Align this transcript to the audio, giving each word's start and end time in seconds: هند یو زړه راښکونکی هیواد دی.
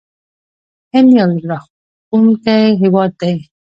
هند 0.93 1.09
یو 1.19 1.29
زړه 1.39 1.47
راښکونکی 1.59 2.63
هیواد 2.81 3.11
دی. 3.21 3.35